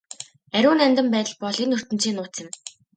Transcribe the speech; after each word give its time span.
Ариун 0.59 0.77
нандин 0.83 1.07
байдал 1.13 1.35
бол 1.43 1.57
энэ 1.63 1.75
ертөнцийн 1.77 2.15
нууц 2.17 2.35
юм. 2.43 2.49